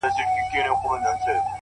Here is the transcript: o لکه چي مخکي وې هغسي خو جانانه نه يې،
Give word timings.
o 0.03 0.07
لکه 0.07 0.11
چي 0.17 0.23
مخکي 0.35 0.57
وې 0.59 0.63
هغسي 0.67 0.79
خو 0.81 0.87
جانانه 0.87 1.11
نه 1.25 1.33
يې، 1.35 1.39